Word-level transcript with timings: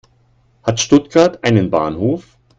Hat 0.63 0.79
Stuttgart 0.79 1.43
einen 1.43 1.69
Bahnhof? 1.69 2.35